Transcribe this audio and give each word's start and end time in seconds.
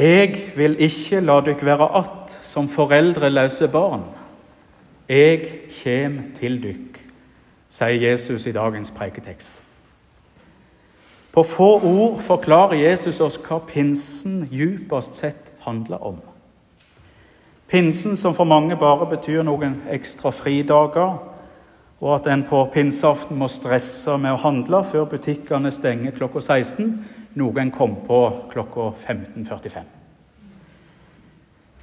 Jeg 0.00 0.36
vil 0.56 0.78
ikke 0.80 1.18
la 1.20 1.40
dykk 1.44 1.64
være 1.64 1.88
att 1.98 2.30
som 2.30 2.68
foreldreløse 2.68 3.68
barn. 3.68 4.04
Jeg 5.08 5.42
kjem 5.68 6.32
til 6.34 6.56
dykk, 6.62 7.00
sier 7.68 8.00
Jesus 8.08 8.46
i 8.46 8.52
dagens 8.56 8.90
preiketekst. 8.96 9.62
På 11.32 11.42
få 11.42 11.68
ord 11.84 12.20
forklarer 12.20 12.80
Jesus 12.80 13.20
oss 13.20 13.36
hva 13.44 13.58
pinsen 13.58 14.48
djupest 14.50 15.20
sett 15.20 15.52
handler 15.66 16.00
om. 16.00 16.16
Pinsen, 17.68 18.16
som 18.16 18.34
for 18.34 18.48
mange 18.48 18.76
bare 18.80 19.06
betyr 19.06 19.44
noen 19.44 19.82
ekstra 19.92 20.32
fridager, 20.32 21.18
og 22.00 22.14
at 22.14 22.32
en 22.32 22.46
på 22.48 22.64
pinseaften 22.72 23.36
må 23.36 23.52
stresse 23.52 24.16
med 24.16 24.32
å 24.32 24.40
handle 24.48 24.80
før 24.84 25.04
butikkene 25.12 25.70
stenger 25.70 26.16
klokka 26.16 26.40
16, 26.40 26.94
noe 27.38 27.60
en 27.62 27.70
kom 27.70 27.96
på 28.06 28.20
klokka 28.50 28.90
15.45. 28.96 29.84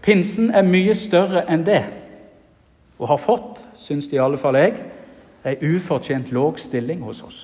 Pinsen 0.02 0.52
er 0.55 0.63
mye 0.67 0.95
større 0.95 1.44
enn 1.52 1.66
det, 1.67 1.84
og 2.98 3.12
har 3.12 3.20
fått, 3.22 3.66
syns 3.75 4.08
i 4.13 4.20
alle 4.22 4.39
fall 4.39 4.55
jeg, 4.59 4.80
ei 5.48 5.58
ufortjent 5.75 6.31
låg 6.31 6.59
stilling 6.59 7.03
hos 7.05 7.22
oss. 7.23 7.39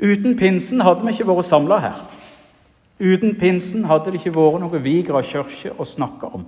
Uten 0.00 0.36
pinsen 0.36 0.80
hadde 0.80 1.04
vi 1.04 1.12
ikke 1.12 1.28
vært 1.28 1.48
samla 1.48 1.80
her. 1.84 1.98
Uten 3.00 3.34
pinsen 3.40 3.84
hadde 3.88 4.12
det 4.12 4.20
ikke 4.20 4.36
vært 4.36 4.60
noe 4.62 4.80
Vigra 4.84 5.20
kirke 5.24 5.74
å 5.76 5.88
snakke 5.88 6.28
om. 6.36 6.46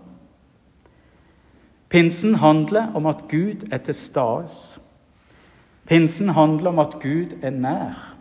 Pinsen 1.92 2.38
handler 2.40 2.94
om 2.96 3.08
at 3.08 3.26
Gud 3.28 3.66
er 3.72 3.82
til 3.84 3.96
stede. 3.96 4.80
Pinsen 5.88 6.32
handler 6.32 6.72
om 6.72 6.80
at 6.80 6.96
Gud 7.02 7.36
er 7.42 7.52
nær. 7.52 8.11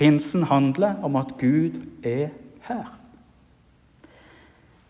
Pinsen 0.00 0.42
handler 0.48 0.94
om 1.04 1.16
at 1.16 1.34
Gud 1.36 1.76
er 2.04 2.28
her. 2.68 2.86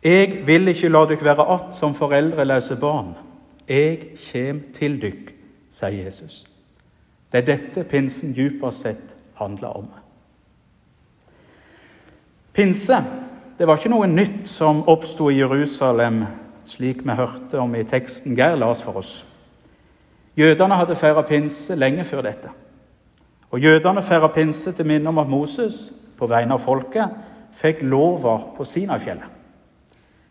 Jeg 0.04 0.46
vil 0.46 0.68
ikke 0.70 0.88
la 0.88 1.02
dere 1.10 1.24
være 1.24 1.46
att 1.54 1.74
som 1.74 1.94
foreldreløse 1.94 2.76
barn. 2.76 3.14
Jeg 3.68 3.98
kjem 4.16 4.60
til 4.72 5.02
dykk, 5.02 5.34
sier 5.70 6.04
Jesus. 6.04 6.46
Det 7.32 7.42
er 7.42 7.56
dette 7.56 7.84
pinsen 7.84 8.36
dypest 8.36 8.80
sett 8.86 9.16
handler 9.34 9.68
om. 9.82 9.90
Pinse 12.52 13.02
det 13.58 13.66
var 13.66 13.76
ikke 13.76 13.90
noe 13.92 14.06
nytt 14.06 14.46
som 14.48 14.86
oppsto 14.88 15.26
i 15.30 15.40
Jerusalem, 15.42 16.22
slik 16.64 17.02
vi 17.04 17.18
hørte 17.18 17.58
om 17.58 17.74
i 17.74 17.82
teksten 17.82 18.38
Geir 18.38 18.56
las 18.56 18.82
for 18.82 19.02
oss. 19.02 19.26
Jødene 20.38 20.78
hadde 20.78 20.96
feira 20.96 21.26
pinse 21.26 21.74
lenge 21.74 22.04
før 22.04 22.22
dette. 22.22 22.54
Og 23.50 23.60
Jødene 23.60 24.02
feirer 24.02 24.32
pinse 24.34 24.72
til 24.72 24.86
minne 24.86 25.08
om 25.08 25.18
at 25.18 25.28
Moses, 25.28 25.92
på 26.18 26.26
vegne 26.30 26.54
av 26.54 26.62
folket, 26.62 27.16
fikk 27.56 27.82
lova 27.82 28.36
på 28.56 28.64
Sinafjellet. 28.64 29.26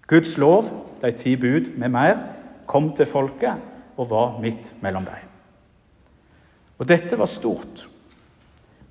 Guds 0.07 0.37
lov, 0.37 0.69
de 1.01 1.11
ti 1.11 1.35
bud 1.37 1.73
med 1.77 1.91
mer, 1.93 2.21
kom 2.65 2.93
til 2.95 3.05
folket 3.05 3.59
og 3.97 4.09
var 4.09 4.37
midt 4.41 4.71
mellom 4.81 5.05
dem. 5.05 5.25
Og 6.79 6.87
dette 6.87 7.17
var 7.19 7.27
stort. 7.27 7.87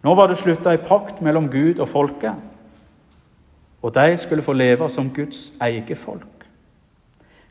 Nå 0.05 0.15
var 0.15 0.29
det 0.29 0.39
slutta 0.39 0.71
ei 0.75 0.83
pakt 0.83 1.23
mellom 1.25 1.49
Gud 1.51 1.81
og 1.81 1.89
folket, 1.89 2.35
og 3.83 3.95
de 3.95 4.19
skulle 4.19 4.43
få 4.43 4.53
leve 4.53 4.91
som 4.91 5.11
Guds 5.15 5.53
eget 5.63 5.99
folk. 5.99 6.47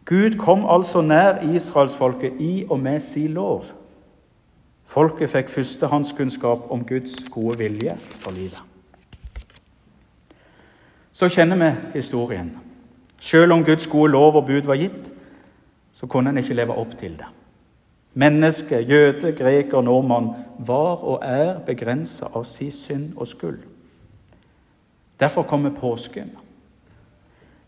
Gud 0.08 0.38
kom 0.40 0.64
altså 0.70 1.02
nær 1.02 1.42
israelsfolket 1.44 2.40
i 2.40 2.66
og 2.70 2.80
med 2.80 3.00
sin 3.00 3.34
lov. 3.34 3.64
Folket 4.88 5.30
fikk 5.30 5.50
førstehåndskunnskap 5.52 6.72
om 6.72 6.86
Guds 6.88 7.26
gode 7.32 7.58
vilje 7.60 7.98
for 8.22 8.32
livet. 8.32 8.62
Så 11.12 11.28
kjenner 11.34 11.58
vi 11.60 11.98
historien. 11.98 12.54
Selv 13.20 13.54
om 13.54 13.66
Guds 13.66 13.88
gode 13.88 14.12
lov 14.12 14.36
og 14.36 14.46
bud 14.46 14.62
var 14.70 14.80
gitt, 14.80 15.12
så 15.92 16.08
kunne 16.08 16.30
en 16.30 16.38
ikke 16.38 16.54
leve 16.54 16.76
opp 16.78 16.94
til 17.00 17.18
det. 17.18 17.28
Menneske, 18.14 18.80
jøde, 18.80 19.32
greker, 19.38 19.82
nordmann 19.82 20.30
var 20.60 21.04
og 21.04 21.20
er 21.22 21.60
begrensa 21.66 22.30
av 22.34 22.46
sin 22.46 22.72
synd 22.72 23.18
og 23.18 23.28
skyld. 23.28 23.60
Derfor 25.20 25.44
kommer 25.44 25.70
påsken. 25.70 26.32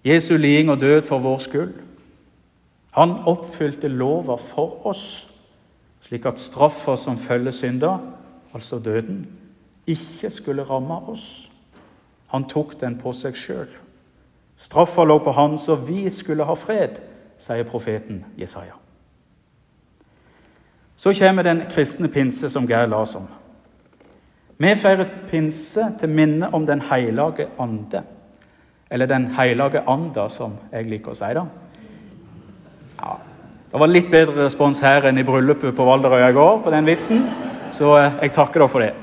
Jesu 0.06 0.38
liding 0.38 0.72
og 0.72 0.80
død 0.82 1.02
for 1.02 1.20
vår 1.20 1.38
skyld. 1.38 1.74
Han 2.92 3.12
oppfylte 3.26 3.88
lova 3.88 4.36
for 4.36 4.88
oss, 4.88 5.29
slik 6.02 6.26
at 6.26 6.40
straffa 6.40 6.96
som 6.98 7.18
følger 7.18 7.52
synda, 7.52 7.98
altså 8.54 8.80
døden, 8.80 9.26
ikke 9.88 10.30
skulle 10.30 10.64
ramme 10.64 10.96
oss. 11.10 11.52
Han 12.28 12.46
tok 12.50 12.76
den 12.82 12.98
på 13.02 13.14
seg 13.14 13.38
sjøl. 13.38 13.70
Straffa 14.60 15.04
lå 15.04 15.20
på 15.24 15.34
han 15.34 15.58
så 15.58 15.76
vi 15.76 16.10
skulle 16.14 16.46
ha 16.46 16.56
fred, 16.60 17.00
sier 17.40 17.64
profeten 17.64 18.24
Jesaja. 18.38 18.76
Så 21.00 21.14
kommer 21.16 21.44
den 21.44 21.64
kristne 21.72 22.10
pinse 22.12 22.50
som 22.50 22.68
Geir 22.68 22.90
las 22.92 23.16
om. 23.16 23.28
Vi 24.60 24.74
feirer 24.76 25.08
pinse 25.30 25.86
til 26.00 26.12
minne 26.12 26.50
om 26.54 26.66
Den 26.66 26.82
hellige 26.82 27.48
ande. 27.60 28.04
Eller 28.92 29.06
Den 29.06 29.26
hellige 29.26 29.88
anda, 29.88 30.28
som 30.30 30.58
jeg 30.72 30.90
liker 30.90 31.12
å 31.12 31.16
si 31.16 31.30
det. 31.34 31.46
Ja, 33.00 33.14
Det 33.72 33.78
var 33.78 33.92
litt 33.92 34.08
bedre 34.10 34.48
respons 34.48 34.80
her 34.82 35.06
enn 35.06 35.20
i 35.22 35.24
bryllupet 35.26 35.76
på 35.78 35.86
Valderøya 35.86 36.32
i 36.32 36.34
går 36.34 36.56
på 36.66 36.72
den 36.74 36.88
vitsen, 36.90 37.20
så 37.70 37.92
eh, 38.00 38.16
jeg 38.24 38.34
takker 38.34 38.64
dere 38.64 38.72
for 38.74 38.82
det. 38.82 38.96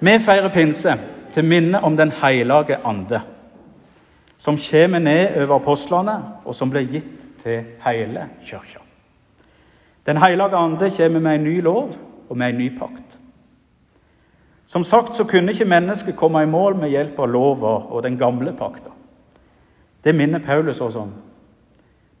Vi 0.00 0.14
feirer 0.24 0.52
pinse 0.54 0.94
til 1.34 1.44
minne 1.44 1.82
om 1.84 1.96
Den 1.96 2.12
hellige 2.22 2.78
ande, 2.88 3.20
som 4.40 4.56
kommer 4.56 5.04
ned 5.04 5.36
over 5.42 5.58
apostlene, 5.58 6.16
og 6.48 6.56
som 6.56 6.72
ble 6.72 6.86
gitt 6.88 7.26
til 7.42 7.68
hele 7.84 8.30
kirka. 8.40 8.80
Den 10.08 10.16
hellige 10.16 10.56
ande 10.56 10.90
kommer 10.96 11.20
med 11.20 11.34
en 11.34 11.44
ny 11.44 11.60
lov 11.60 11.92
og 12.30 12.36
med 12.36 12.54
en 12.54 12.58
ny 12.64 12.70
pakt. 12.78 13.20
Som 14.66 14.84
sagt 14.84 15.14
så 15.14 15.28
kunne 15.28 15.52
ikke 15.52 15.68
mennesket 15.68 16.16
komme 16.16 16.42
i 16.42 16.48
mål 16.48 16.80
med 16.80 16.96
hjelp 16.96 17.20
av 17.20 17.28
lova 17.28 17.76
og 17.92 18.02
den 18.02 18.16
gamle 18.16 18.56
pakta. 18.56 18.90
Det 20.04 20.14
minner 20.14 20.40
Paulus 20.40 20.80
oss 20.80 20.96
om. 20.96 21.12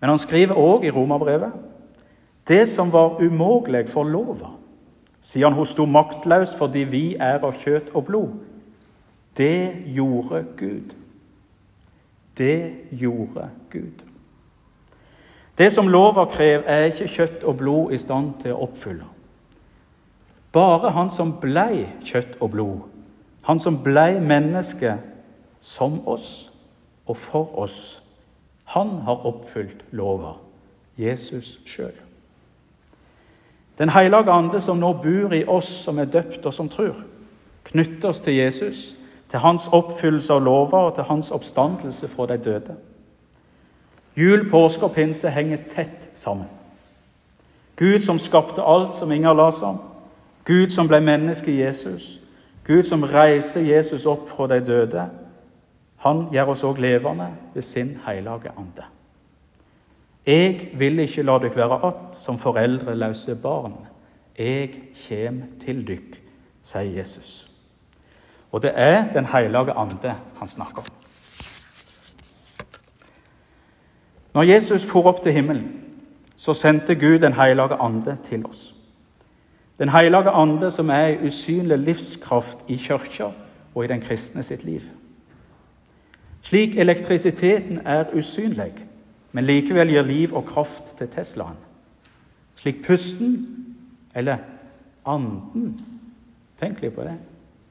Men 0.06 0.12
han 0.12 0.20
skriver 0.22 0.54
òg 0.54 0.84
i 0.86 0.90
romerbrevet 0.94 1.54
det 2.46 2.68
som 2.70 2.92
var 2.94 3.16
umulig 3.18 3.88
for 3.90 4.06
lova, 4.06 4.52
siden 5.20 5.56
hun 5.56 5.66
sto 5.66 5.82
maktløs 5.90 6.52
fordi 6.54 6.84
vi 6.86 7.00
er 7.18 7.42
av 7.42 7.56
kjøtt 7.58 7.90
og 7.90 8.04
blod, 8.06 8.36
det 9.34 9.82
gjorde 9.90 10.44
Gud. 10.60 10.94
Det 12.38 12.86
gjorde 12.94 13.48
Gud. 13.70 14.06
Det 15.58 15.72
som 15.74 15.90
lova 15.90 16.28
krever, 16.30 16.62
er 16.70 16.86
ikke 16.92 17.10
kjøtt 17.10 17.42
og 17.42 17.58
blod 17.58 17.90
i 17.90 17.98
stand 17.98 18.30
til 18.46 18.54
å 18.54 18.62
oppfylle. 18.70 19.10
Bare 20.54 20.94
han 20.94 21.10
som 21.10 21.34
blei 21.42 21.82
kjøtt 22.06 22.38
og 22.38 22.54
blod, 22.54 22.80
han 23.42 23.58
som 23.58 23.82
blei 23.82 24.20
menneske 24.22 25.00
som 25.60 25.98
oss 26.06 26.52
og 27.10 27.16
for 27.18 27.58
oss, 27.58 28.05
han 28.66 28.88
har 29.06 29.26
oppfylt 29.26 29.84
lova, 29.90 30.32
Jesus 30.98 31.60
sjøl. 31.66 31.94
Den 33.78 33.88
hellige 33.88 34.32
ande 34.32 34.60
som 34.60 34.80
nå 34.80 34.92
bor 34.92 35.34
i 35.36 35.44
oss 35.44 35.68
som 35.84 35.98
er 35.98 36.08
døpt 36.10 36.46
og 36.46 36.54
som 36.54 36.68
tror, 36.68 36.96
knytter 37.64 38.08
oss 38.08 38.20
til 38.20 38.34
Jesus, 38.34 38.96
til 39.28 39.38
hans 39.38 39.68
oppfyllelse 39.72 40.32
av 40.32 40.42
lova 40.42 40.86
og 40.86 40.94
til 40.94 41.04
hans 41.04 41.30
oppstandelse 41.30 42.08
fra 42.08 42.26
de 42.26 42.36
døde. 42.38 42.76
Jul, 44.16 44.50
påske 44.50 44.86
og 44.86 44.94
pinse 44.94 45.30
henger 45.30 45.66
tett 45.68 46.10
sammen. 46.14 46.48
Gud 47.76 48.00
som 48.00 48.18
skapte 48.18 48.62
alt 48.62 48.94
som 48.94 49.12
Inger 49.12 49.34
las 49.34 49.62
om. 49.62 49.78
Gud 50.44 50.70
som 50.70 50.88
ble 50.88 51.00
menneske 51.00 51.52
i 51.52 51.60
Jesus. 51.60 52.20
Gud 52.64 52.82
som 52.82 53.02
reiser 53.02 53.60
Jesus 53.60 54.06
opp 54.06 54.28
fra 54.28 54.46
de 54.46 54.60
døde. 54.64 55.04
Han 56.06 56.28
gjør 56.30 56.52
oss 56.52 56.62
òg 56.66 56.78
levende 56.78 57.26
ved 57.54 57.62
sin 57.66 57.96
hellige 58.06 58.52
ande. 58.54 58.84
Jeg 60.26 60.68
vil 60.78 60.98
ikke 60.98 61.22
la 61.22 61.38
dere 61.38 61.56
være 61.56 61.86
att 61.86 62.16
som 62.16 62.38
foreldreløse 62.38 63.34
barn. 63.34 63.74
Jeg 64.38 64.70
kjem 64.94 65.42
til 65.60 65.86
dykk, 65.88 66.22
sier 66.62 66.98
Jesus. 66.98 67.50
Og 68.52 68.62
det 68.62 68.72
er 68.74 69.12
Den 69.12 69.26
hellige 69.26 69.72
ande 69.72 70.14
han 70.38 70.48
snakker 70.48 70.78
om. 70.78 70.84
Når 74.34 74.42
Jesus 74.42 74.86
for 74.86 75.06
opp 75.06 75.22
til 75.22 75.32
himmelen, 75.32 75.82
så 76.36 76.54
sendte 76.54 76.94
Gud 76.94 77.18
Den 77.18 77.32
hellige 77.32 77.74
ande 77.80 78.16
til 78.22 78.46
oss. 78.46 78.74
Den 79.78 79.88
hellige 79.88 80.30
ande 80.30 80.70
som 80.70 80.90
er 80.90 81.06
ei 81.06 81.26
usynlig 81.26 81.78
livskraft 81.78 82.58
i 82.68 82.76
kirka 82.76 83.30
og 83.74 83.84
i 83.84 83.88
den 83.88 84.00
kristne 84.00 84.42
sitt 84.42 84.64
liv. 84.64 84.80
Slik 86.46 86.76
elektrisiteten 86.78 87.80
er 87.86 88.12
usynlig, 88.14 88.72
men 89.32 89.44
likevel 89.44 89.90
gir 89.90 90.04
liv 90.06 90.34
og 90.34 90.44
kraft 90.46 90.92
til 90.98 91.08
Teslaen. 91.10 91.58
Slik 92.54 92.84
pusten, 92.86 93.32
eller 94.14 94.44
anden 95.06 95.74
Tenk 96.56 96.78
litt 96.80 96.94
på 96.96 97.04
det. 97.04 97.16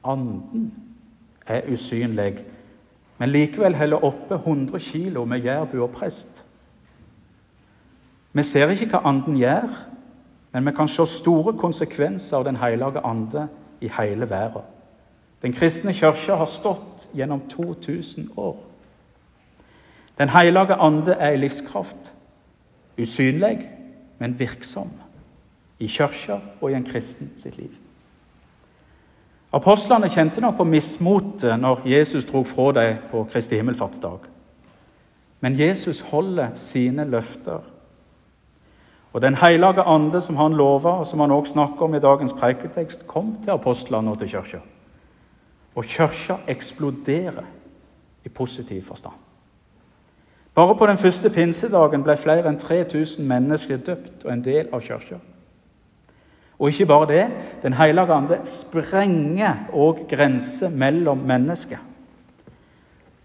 Anden 0.06 0.68
er 1.46 1.64
usynlig, 1.72 2.44
men 3.18 3.32
likevel 3.32 3.74
holder 3.74 4.04
oppe 4.04 4.34
100 4.34 4.78
kilo 4.78 5.24
med 5.24 5.42
jærbu 5.42 5.80
og 5.82 5.90
prest. 5.90 6.44
Vi 8.32 8.42
ser 8.42 8.70
ikke 8.70 8.92
hva 8.92 9.00
Anden 9.08 9.40
gjør, 9.40 9.72
men 10.52 10.66
vi 10.66 10.76
kan 10.76 10.88
se 10.88 11.06
store 11.06 11.56
konsekvenser 11.58 12.36
av 12.36 12.44
Den 12.44 12.60
hellige 12.60 13.02
ande 13.04 13.48
i 13.80 13.90
hele 13.98 14.30
verden. 14.30 14.62
Den 15.42 15.52
kristne 15.52 15.92
kirka 15.92 16.34
har 16.34 16.46
stått 16.46 17.08
gjennom 17.14 17.40
2000 17.48 18.30
år. 18.36 18.56
Den 20.18 20.28
hellige 20.28 20.74
ande 20.74 21.12
er 21.12 21.30
i 21.30 21.36
livskraft. 21.36 22.14
Usynlig, 22.98 23.68
men 24.18 24.38
virksom. 24.38 24.90
I 25.78 25.86
kirka 25.86 26.38
og 26.60 26.70
i 26.70 26.74
en 26.74 26.84
kristen 26.84 27.32
sitt 27.36 27.58
liv. 27.58 27.72
Apostlene 29.52 30.08
kjente 30.08 30.40
nok 30.40 30.56
på 30.56 30.64
mismotet 30.64 31.60
når 31.60 31.84
Jesus 31.88 32.24
dro 32.24 32.42
fra 32.44 32.72
dem 32.72 32.96
på 33.10 33.24
Kristi 33.30 33.56
himmelfartsdag. 33.56 34.18
Men 35.40 35.58
Jesus 35.58 36.00
holder 36.00 36.54
sine 36.54 37.04
løfter. 37.04 37.60
Og 39.12 39.22
Den 39.22 39.34
hellige 39.34 39.82
ande 39.82 40.20
som 40.20 40.36
han 40.36 40.52
lova, 40.52 40.90
og 40.90 41.06
som 41.06 41.20
han 41.20 41.30
også 41.30 41.52
snakker 41.52 41.84
om 41.84 41.94
i 41.94 42.00
dagens 42.00 42.32
preiketekst, 42.32 43.06
kom 43.06 43.36
til 43.42 43.50
apostlene 43.50 44.10
og 44.10 44.18
til 44.18 44.28
kirka. 44.28 44.58
Og 45.76 45.84
kirka 45.84 46.40
eksploderer 46.48 47.44
i 48.24 48.28
positiv 48.28 48.82
forstand. 48.82 49.14
Bare 50.54 50.76
på 50.76 50.86
den 50.86 50.98
første 50.98 51.30
pinsedagen 51.30 52.02
ble 52.02 52.16
flere 52.16 52.48
enn 52.48 52.56
3000 52.56 53.26
mennesker 53.28 53.76
døpt 53.76 54.24
og 54.24 54.32
en 54.32 54.44
del 54.44 54.70
av 54.72 54.80
kirka. 54.80 55.18
Og 56.56 56.70
ikke 56.72 56.86
bare 56.86 57.08
det, 57.10 57.26
Den 57.62 57.72
hellige 57.72 58.12
ande 58.12 58.38
sprenger 58.44 59.68
òg 59.72 60.06
grenser 60.08 60.70
mellom 60.70 61.18
mennesker. 61.18 61.76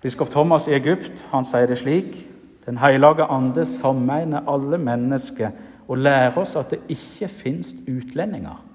Biskop 0.01 0.30
Thomas 0.30 0.68
i 0.68 0.74
Egypt 0.75 1.24
han 1.31 1.45
sier 1.45 1.68
det 1.68 1.77
slik.: 1.77 2.18
Den 2.65 2.77
hellige 2.77 3.24
ande 3.24 3.65
sammeiner 3.65 4.44
alle 4.48 4.77
mennesker 4.77 5.51
og 5.88 5.98
lærer 5.98 6.38
oss 6.38 6.56
at 6.56 6.69
det 6.69 6.80
ikke 6.89 7.27
fins 7.27 7.75
utlendinger. 7.88 8.70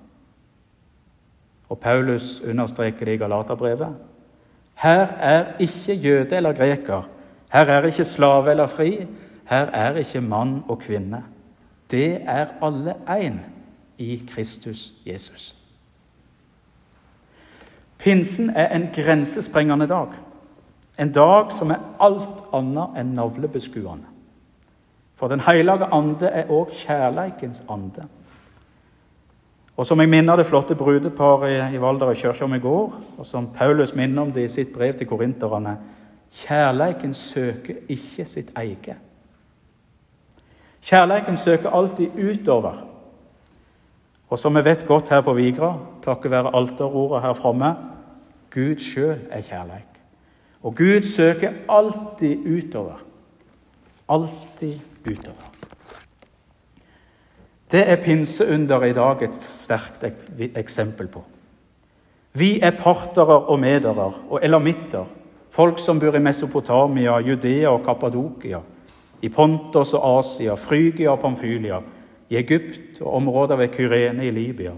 Og 1.69 1.79
Paulus 1.79 2.41
understreker 2.41 3.05
det 3.05 3.15
i 3.15 3.17
Galaterbrevet. 3.17 3.97
Her 4.75 5.07
er 5.07 5.45
ikke 5.59 5.95
jøde 5.95 6.37
eller 6.37 6.53
greker. 6.53 7.09
Her 7.53 7.65
er 7.65 7.87
ikke 7.87 8.05
slave 8.05 8.51
eller 8.51 8.67
fri. 8.67 9.07
Her 9.49 9.67
er 9.67 9.97
ikke 9.97 10.21
mann 10.21 10.63
og 10.69 10.79
kvinne. 10.79 11.25
Det 11.91 12.23
er 12.23 12.47
alle 12.63 12.95
én 13.09 13.39
i 13.99 14.23
Kristus 14.29 14.93
Jesus. 15.07 15.57
Pinsen 17.99 18.51
er 18.51 18.77
en 18.77 18.89
grensesprengende 18.95 19.87
dag. 19.87 20.09
En 20.99 21.13
dag 21.13 21.53
som 21.53 21.71
er 21.71 21.83
alt 22.01 22.45
annet 22.55 23.01
enn 23.01 23.15
navlebeskuende. 23.17 24.13
For 25.17 25.29
Den 25.29 25.41
hellige 25.41 25.89
ande 25.93 26.27
er 26.29 26.51
òg 26.53 26.73
kjærleikens 26.73 27.63
ande. 27.69 28.05
Og 29.77 29.87
som 29.87 30.01
jeg 30.01 30.09
minner 30.09 30.37
det 30.37 30.47
flotte 30.49 30.75
brudeparet 30.75 31.75
i 31.75 31.81
Valdres 31.81 32.21
kirke 32.21 32.45
om 32.45 32.55
i 32.57 32.63
går, 32.63 32.95
og 33.19 33.27
som 33.29 33.51
Paulus 33.53 33.95
minner 33.95 34.23
om 34.23 34.33
det 34.33 34.47
i 34.47 34.53
sitt 34.53 34.73
brev 34.75 34.97
til 34.97 35.09
korinterne 35.09 35.77
Kjærleiken 36.37 37.13
søker 37.15 37.85
ikke 37.89 38.25
sitt 38.27 38.51
eget. 38.59 38.97
Kjærleiken 40.83 41.37
søker 41.37 41.71
alltid 41.71 42.19
utover 42.19 42.83
og 44.29 44.39
som 44.39 44.57
vi 44.59 44.65
vet 44.67 44.87
godt 44.87 45.13
her 45.15 45.23
på 45.23 45.35
Vigra, 45.37 45.77
takket 46.03 46.31
være 46.31 46.55
alterordet 46.55 47.23
her 47.23 47.37
framme 47.39 47.75
Gud 48.55 48.81
sjøl 48.81 49.27
er 49.31 49.43
kjærleik. 49.45 50.01
Og 50.63 50.75
Gud 50.75 51.03
søker 51.05 51.53
alltid 51.69 52.47
utover. 52.47 53.03
Alltid 54.09 54.79
utover. 55.05 55.56
Det 57.71 57.83
er 57.91 58.03
pinseunderet 58.03 58.93
i 58.93 58.95
dag 58.95 59.23
et 59.27 59.39
sterkt 59.43 60.05
eksempel 60.55 61.09
på. 61.11 61.25
Vi 62.37 62.59
er 62.63 62.77
partere 62.79 63.41
og 63.49 63.59
medere 63.59 64.13
og 64.29 64.41
elamitter, 64.45 65.05
folk 65.51 65.81
som 65.83 66.01
bor 66.01 66.15
i 66.15 66.23
Mesopotamia, 66.23 67.19
Judea 67.25 67.73
og 67.73 67.83
Kappadokia, 67.85 68.61
i 69.23 69.29
Pontos 69.33 69.95
og 69.97 70.19
Asia, 70.19 70.55
Frygia 70.55 71.11
og 71.15 71.23
Pamfylia, 71.25 71.81
i 72.29 72.37
Egypt 72.37 73.01
og 73.01 73.15
områder 73.17 73.57
ved 73.57 73.73
Kyrene 73.75 74.27
i 74.27 74.31
Libya. 74.31 74.73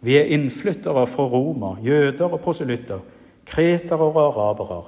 Vi 0.00 0.16
er 0.16 0.30
innflyttere 0.34 1.06
fra 1.06 1.26
Roma, 1.26 1.74
jøder 1.82 2.32
og 2.32 2.40
proselytter, 2.40 2.98
kretere 3.46 3.98
og 3.98 4.18
arabere, 4.22 4.82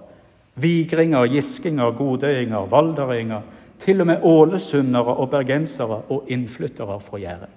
vigringer, 0.54 1.26
giskinger, 1.26 1.90
godøyinger, 1.98 2.66
valderinger, 2.70 3.42
til 3.80 4.00
og 4.00 4.06
med 4.06 4.22
ålesundere 4.22 5.16
og 5.16 5.30
bergensere 5.32 6.02
og 6.12 6.28
innflyttere 6.28 7.00
fra 7.00 7.18
Jæren. 7.18 7.56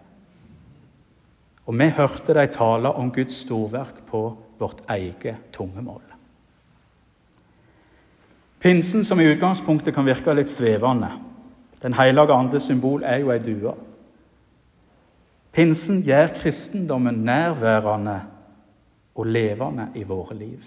Og 1.65 1.79
vi 1.79 1.89
hørte 1.95 2.33
de 2.35 2.47
tale 2.51 2.91
om 2.91 3.11
Guds 3.11 3.43
storverk 3.45 4.03
på 4.07 4.23
vårt 4.59 4.81
eget 4.89 5.35
tungemål. 5.53 6.01
Pinsen, 8.59 9.03
som 9.03 9.19
i 9.19 9.27
utgangspunktet 9.27 9.95
kan 9.95 10.05
virke 10.07 10.35
litt 10.35 10.51
svevende 10.51 11.11
Den 11.83 11.93
hellige 11.97 12.31
andes 12.31 12.63
symbol 12.63 13.03
er 13.03 13.17
jo 13.19 13.31
ei 13.33 13.39
due. 13.43 13.73
Pinsen 15.51 15.99
gjør 16.01 16.31
kristendommen 16.37 17.25
nærværende 17.27 18.21
og 19.15 19.27
levende 19.27 19.89
i 19.95 20.03
våre 20.07 20.37
liv. 20.37 20.63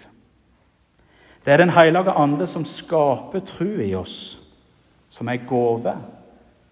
Det 1.45 1.53
er 1.53 1.57
Den 1.57 1.73
hellige 1.73 2.11
ande 2.11 2.47
som 2.47 2.65
skaper 2.65 3.39
tru 3.39 3.81
i 3.81 3.95
oss, 3.95 4.39
som 5.09 5.29
ei 5.29 5.37
gave, 5.37 5.95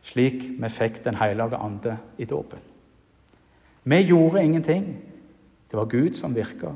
slik 0.01 0.43
vi 0.59 0.69
fikk 0.69 1.03
Den 1.05 1.15
hellige 1.15 1.57
ande 1.57 1.97
i 2.17 2.25
dåpen. 2.25 2.59
Vi 3.83 4.01
gjorde 4.01 4.43
ingenting. 4.43 4.85
Det 5.71 5.77
var 5.77 5.85
Gud 5.85 6.13
som 6.13 6.35
virka. 6.35 6.73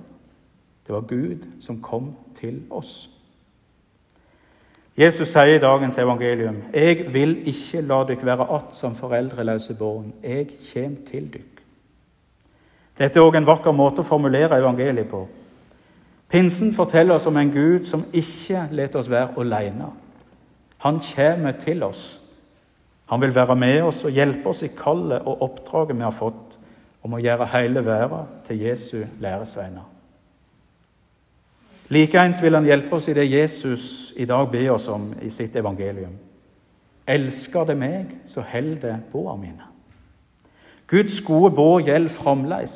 Det 0.88 0.94
var 0.94 1.02
Gud 1.02 1.46
som 1.60 1.82
kom 1.82 2.16
til 2.36 2.62
oss. 2.70 3.10
Jesus 4.98 5.28
sier 5.28 5.56
i 5.56 5.60
dagens 5.60 5.98
evangelium, 5.98 6.56
'Jeg 6.74 7.14
vil 7.14 7.48
ikke 7.48 7.82
la 7.82 8.04
dere 8.04 8.26
være 8.26 8.56
att 8.56 8.76
som 8.76 8.96
foreldreløse 8.96 9.74
barn. 9.80 10.14
Jeg 10.24 10.48
kommer 10.74 10.98
til 11.06 11.34
dere.' 11.34 11.64
Dette 12.98 13.20
er 13.20 13.24
òg 13.24 13.36
en 13.38 13.48
vakker 13.48 13.72
måte 13.72 14.00
å 14.00 14.04
formulere 14.04 14.58
evangeliet 14.60 15.10
på. 15.10 15.28
Pinsen 16.30 16.74
forteller 16.74 17.16
oss 17.16 17.26
om 17.26 17.38
en 17.38 17.52
Gud 17.52 17.84
som 17.84 18.04
ikke 18.14 18.68
lar 18.72 18.96
oss 18.96 19.10
være 19.10 19.30
alene. 19.38 19.86
Han 20.86 21.00
kommer 21.16 21.52
til 21.60 21.84
oss. 21.84 22.22
Han 23.10 23.22
vil 23.22 23.36
være 23.36 23.56
med 23.56 23.82
oss 23.82 24.04
og 24.06 24.12
hjelpe 24.16 24.50
oss 24.52 24.64
i 24.64 24.72
kallet 24.78 25.26
og 25.26 25.42
oppdraget 25.42 25.98
vi 25.98 26.06
har 26.06 26.16
fått 26.16 26.60
om 27.04 27.16
å 27.16 27.22
gjøre 27.24 27.48
hele 27.56 27.82
verden 27.86 28.28
til 28.46 28.62
Jesu 28.68 29.00
læresveiner. 29.20 29.88
Likeens 31.90 32.38
vil 32.44 32.54
han 32.54 32.68
hjelpe 32.70 33.00
oss 33.00 33.08
i 33.10 33.16
det 33.18 33.26
Jesus 33.32 34.14
i 34.16 34.28
dag 34.30 34.52
ber 34.52 34.76
oss 34.76 34.88
om 34.94 35.10
i 35.26 35.30
sitt 35.34 35.56
evangelium. 35.58 36.14
Elsker 37.10 37.66
det 37.66 37.78
meg, 37.82 38.12
så 38.30 38.44
held 38.46 38.78
det 38.84 38.94
båa 39.12 39.34
mine. 39.40 39.66
Guds 40.90 41.18
gode 41.26 41.50
båd 41.58 41.88
gjelder 41.90 42.14
fremdeles, 42.14 42.76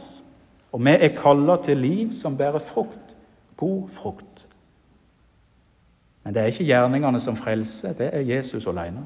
og 0.74 0.82
vi 0.86 0.96
er 0.98 1.14
kalla 1.18 1.60
til 1.62 1.78
liv 1.78 2.14
som 2.18 2.38
bærer 2.38 2.62
frukt, 2.62 3.14
god 3.58 3.90
frukt. 3.94 4.33
Men 6.24 6.34
det 6.34 6.42
er 6.42 6.52
ikke 6.52 6.66
gjerningene 6.68 7.20
som 7.20 7.36
frelser, 7.36 7.94
det 7.94 8.10
er 8.14 8.20
Jesus 8.20 8.68
alene. 8.68 9.06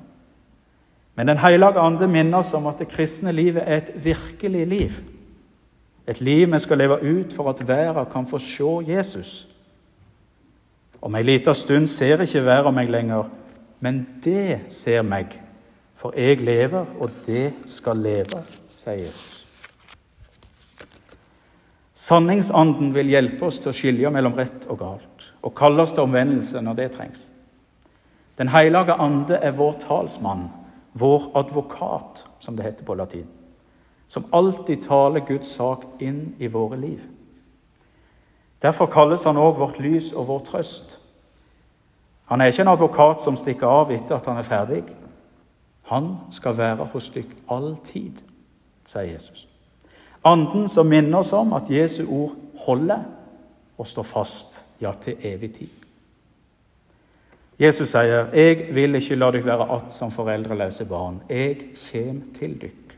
Men 1.16 1.28
Den 1.28 1.38
hellige 1.38 1.80
ande 1.80 2.08
minner 2.08 2.38
oss 2.38 2.54
om 2.54 2.68
at 2.68 2.80
det 2.80 2.88
kristne 2.88 3.32
livet 3.32 3.64
er 3.66 3.78
et 3.78 3.92
virkelig 4.06 4.68
liv. 4.68 4.92
Et 6.08 6.22
liv 6.22 6.52
vi 6.54 6.60
skal 6.60 6.78
leve 6.78 7.02
ut 7.02 7.34
for 7.34 7.50
at 7.50 7.68
verden 7.68 8.06
kan 8.12 8.28
få 8.28 8.38
se 8.38 8.94
Jesus 8.94 9.48
om 11.02 11.16
ei 11.16 11.24
lita 11.24 11.54
stund 11.54 11.88
ser 11.92 12.24
ikke 12.24 12.46
verden 12.46 12.76
meg 12.76 12.90
lenger, 12.90 13.28
men 13.80 14.02
det 14.24 14.72
ser 14.74 15.04
meg, 15.06 15.36
for 15.98 16.16
jeg 16.18 16.42
lever, 16.42 16.86
og 17.00 17.14
det 17.26 17.54
skal 17.70 18.02
leve, 18.02 18.42
sier 18.76 19.04
Jesus. 19.04 19.44
Sanningsanden 21.98 22.92
vil 22.94 23.10
hjelpe 23.10 23.48
oss 23.48 23.62
til 23.62 23.72
å 23.72 23.78
skilje 23.78 24.12
mellom 24.14 24.36
rett 24.38 24.68
og 24.70 24.82
galt, 24.82 25.17
og 25.42 25.56
kalle 25.56 25.82
oss 25.82 25.94
til 25.94 26.04
omvendelse 26.04 26.62
når 26.62 26.74
det 26.74 26.92
trengs. 26.92 27.32
Den 28.38 28.48
hellige 28.54 28.94
ande 28.94 29.36
er 29.36 29.52
vår 29.52 29.74
talsmann, 29.82 30.50
vår 30.94 31.32
advokat, 31.36 32.26
som 32.40 32.56
det 32.56 32.66
heter 32.66 32.86
på 32.86 32.94
latin, 32.94 33.28
som 34.08 34.26
alltid 34.34 34.82
taler 34.82 35.26
Guds 35.26 35.48
sak 35.48 35.86
inn 36.00 36.36
i 36.40 36.48
våre 36.48 36.78
liv. 36.78 37.02
Derfor 38.62 38.86
kalles 38.86 39.24
han 39.24 39.38
òg 39.38 39.60
vårt 39.60 39.80
lys 39.80 40.14
og 40.14 40.28
vår 40.28 40.40
trøst. 40.40 41.00
Han 42.26 42.42
er 42.42 42.52
ikke 42.52 42.62
en 42.62 42.74
advokat 42.74 43.22
som 43.22 43.38
stikker 43.38 43.68
av 43.68 43.92
etter 43.94 44.18
at 44.18 44.26
han 44.26 44.38
er 44.38 44.48
ferdig. 44.48 44.84
Han 45.88 46.16
skal 46.32 46.58
være 46.58 46.90
hos 46.92 47.10
dykk 47.14 47.36
all 47.54 47.78
tid, 47.86 48.24
sier 48.86 49.14
Jesus. 49.14 49.46
Anden 50.26 50.68
som 50.68 50.90
minner 50.90 51.22
oss 51.22 51.32
om 51.34 51.54
at 51.54 51.70
Jesu 51.72 52.04
ord 52.10 52.34
holder 52.66 53.06
og 53.78 53.88
står 53.88 54.04
fast, 54.04 54.64
ja, 54.82 54.92
til 55.02 55.16
evig 55.24 55.52
tid. 55.52 55.68
Jesus 57.60 57.90
sier, 57.90 58.26
'Jeg 58.34 58.76
vil 58.76 58.96
ikke 58.96 59.16
la 59.16 59.32
dere 59.32 59.46
være 59.46 59.72
att 59.76 59.94
som 59.94 60.12
foreldreløse 60.12 60.86
barn. 60.86 61.22
Jeg 61.30 61.58
kommer 61.92 62.22
til 62.34 62.62
dykk.' 62.62 62.98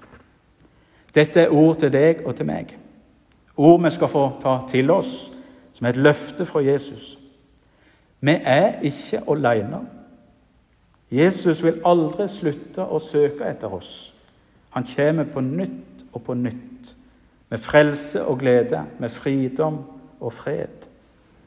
Dette 1.15 1.41
er 1.41 1.49
ord 1.49 1.77
til 1.79 1.93
deg 1.93 2.21
og 2.25 2.35
til 2.35 2.45
meg. 2.45 2.77
Ord 3.57 3.83
vi 3.83 3.89
skal 3.89 4.07
få 4.07 4.39
ta 4.41 4.57
til 4.67 4.91
oss, 4.91 5.31
som 5.73 5.85
er 5.85 5.89
et 5.89 5.97
løfte 5.97 6.45
fra 6.45 6.59
Jesus. 6.59 7.19
Vi 8.21 8.35
er 8.43 8.81
ikke 8.81 9.21
alene. 9.31 9.79
Jesus 11.11 11.63
vil 11.63 11.81
aldri 11.85 12.27
slutte 12.27 12.83
å 12.83 12.99
søke 12.99 13.47
etter 13.49 13.73
oss. 13.73 14.13
Han 14.69 14.85
kommer 14.95 15.23
på 15.23 15.41
nytt 15.41 16.05
og 16.13 16.23
på 16.23 16.33
nytt, 16.33 16.95
med 17.49 17.57
frelse 17.57 18.25
og 18.25 18.39
glede, 18.39 18.83
med 18.99 19.09
fridom 19.09 19.79
og 20.19 20.33
fred, 20.33 20.88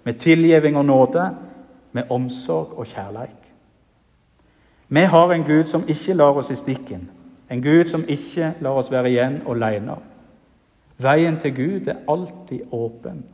med 0.04 0.14
tilgivning 0.14 0.76
og 0.76 0.84
nåde, 0.84 1.36
med 1.92 2.02
omsorg 2.10 2.78
og 2.78 2.86
kjærleik. 2.86 3.52
Vi 4.88 5.00
har 5.00 5.32
en 5.32 5.44
Gud 5.44 5.64
som 5.64 5.84
ikke 5.88 6.14
lar 6.14 6.36
oss 6.36 6.50
i 6.50 6.54
stikken, 6.54 7.10
en 7.50 7.62
Gud 7.62 7.84
som 7.84 8.04
ikke 8.08 8.54
lar 8.60 8.70
oss 8.80 8.90
være 8.90 9.10
igjen 9.10 9.42
alene. 9.48 9.96
Veien 10.98 11.38
til 11.40 11.54
Gud 11.56 11.86
er 11.86 12.02
alltid 12.08 12.60
åpen. 12.72 13.24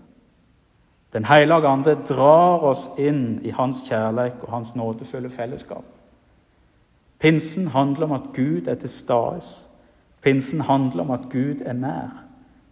Den 1.13 1.25
hellige 1.25 1.69
ande 1.69 1.95
drar 1.95 2.65
oss 2.69 2.91
inn 2.99 3.41
i 3.43 3.51
hans 3.51 3.81
kjærleik 3.89 4.43
og 4.43 4.53
hans 4.53 4.75
nådefulle 4.77 5.31
fellesskap. 5.31 5.85
Pinsen 7.19 7.67
handler 7.67 8.07
om 8.07 8.13
at 8.13 8.29
Gud 8.35 8.69
er 8.69 8.75
til 8.75 8.89
stede. 8.89 9.41
Pinsen 10.23 10.61
handler 10.61 11.03
om 11.03 11.11
at 11.11 11.27
Gud 11.33 11.65
er 11.65 11.73
nær. 11.73 12.25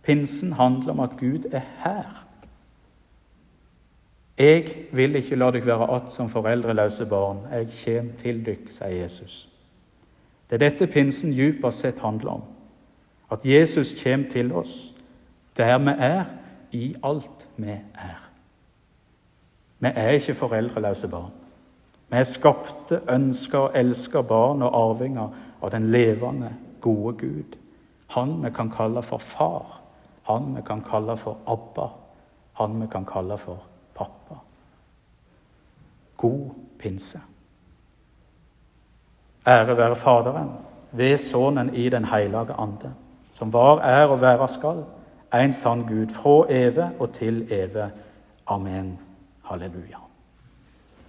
Pinsen 0.02 0.52
handler 0.52 0.92
om 0.92 1.00
at 1.00 1.16
Gud 1.18 1.48
er 1.52 1.62
her. 1.84 2.25
Jeg 4.38 4.66
vil 4.92 5.16
ikke 5.16 5.36
la 5.36 5.50
dere 5.50 5.66
være 5.66 5.90
att 5.96 6.10
som 6.10 6.28
foreldreløse 6.28 7.06
barn. 7.06 7.38
Jeg 7.52 7.68
kommer 7.84 8.12
til 8.18 8.46
dere, 8.46 8.70
sier 8.70 9.02
Jesus. 9.02 9.48
Det 10.50 10.54
er 10.62 10.68
dette 10.68 10.86
pinsen 10.86 11.32
dypest 11.32 11.78
sett 11.78 11.98
handler 11.98 12.30
om. 12.30 12.42
At 13.32 13.44
Jesus 13.44 13.94
kommer 14.02 14.28
til 14.30 14.52
oss 14.52 14.92
der 15.56 15.78
vi 15.78 15.92
er, 15.98 16.24
i 16.72 16.94
alt 17.04 17.48
vi 17.56 17.70
er. 17.70 18.20
Vi 19.78 19.88
er 19.94 20.08
ikke 20.08 20.34
foreldreløse 20.34 21.08
barn. 21.08 21.32
Vi 22.10 22.16
er 22.16 22.22
skapte, 22.22 23.00
ønska 23.08 23.58
og 23.58 23.70
elska 23.74 24.20
barn 24.22 24.62
og 24.62 24.76
arvinger 24.76 25.28
av 25.62 25.70
den 25.70 25.90
levende, 25.90 26.52
gode 26.80 27.16
Gud. 27.18 27.56
Han 28.08 28.42
vi 28.44 28.50
kan 28.50 28.70
kalle 28.70 29.02
for 29.02 29.18
far. 29.18 29.80
Han 30.22 30.56
vi 30.56 30.62
kan 30.66 30.82
kalle 30.90 31.16
for 31.16 31.38
Abba. 31.46 31.88
Han 32.52 32.80
vi 32.82 32.86
kan 32.92 33.04
kalle 33.04 33.38
for 33.38 33.64
pappa. 33.96 34.34
God 36.16 36.50
pinse. 36.78 37.18
Ære 39.46 39.76
være 39.76 39.96
Faderen, 39.96 40.50
ved 40.92 41.16
Sønnen 41.16 41.74
i 41.74 41.88
Den 41.88 42.04
hellige 42.04 42.52
ande, 42.52 42.94
som 43.32 43.52
var, 43.52 43.78
er 43.78 44.06
og 44.06 44.20
være 44.20 44.48
skal, 44.48 44.84
en 45.34 45.52
sann 45.52 45.86
Gud, 45.86 46.08
fra 46.08 46.46
evig 46.48 46.90
og 46.98 47.12
til 47.12 47.52
evig. 47.52 47.90
Amen. 48.46 48.98
Halleluja. 49.42 50.05